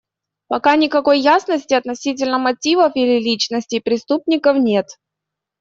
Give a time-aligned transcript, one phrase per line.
[0.47, 4.97] Пока никакой ясности относительно мотивов или личностей преступников нет.